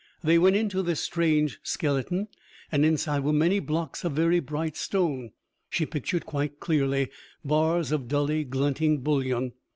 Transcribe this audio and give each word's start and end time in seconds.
They 0.23 0.39
went 0.39 0.55
into 0.55 0.81
this 0.81 0.99
strange 0.99 1.59
skeleton, 1.61 2.27
and 2.71 2.83
inside 2.83 3.19
were 3.19 3.31
many 3.31 3.59
blocks 3.59 4.03
of 4.03 4.13
very 4.13 4.39
bright 4.39 4.75
stone." 4.75 5.31
She 5.69 5.85
pictured 5.85 6.25
quite 6.25 6.59
clearly 6.59 7.09
bars 7.45 7.91
of 7.91 8.07
dully 8.07 8.43
glinting 8.43 9.01
bullion. 9.01 9.51